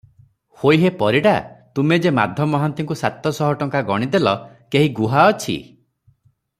ହୋଇ 0.61 0.79
ହେ 0.83 0.89
ପରିଡ଼ା! 1.01 1.33
ତୁମେ 1.79 1.99
ଯେ 2.05 2.11
ମାଧ 2.21 2.47
ମହାନ୍ତିଙ୍କୁ 2.55 2.97
ସାତ 3.03 3.33
ଶହ 3.41 3.55
ଟଙ୍କା 3.61 3.83
ଗଣିଦେଲ, 3.93 4.35
କେହି 4.77 4.93
ଗୁହା 5.01 5.27
ଅଛି? 5.35 5.59